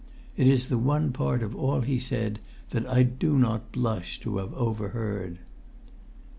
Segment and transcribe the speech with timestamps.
[0.35, 2.39] It is the one part of all he said
[2.71, 5.37] that I do not blush to have overheard.